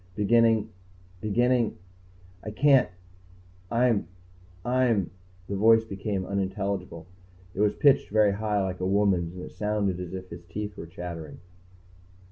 [0.15, 0.71] Beginning
[1.21, 1.77] beginning...
[2.43, 2.89] I can't
[3.69, 4.07] I'm
[4.65, 5.11] I'm"
[5.47, 7.05] The voice became unintelligible.
[7.53, 10.75] It was pitched very high, like a woman's, and it sounded as if his teeth
[10.75, 11.37] were chattering.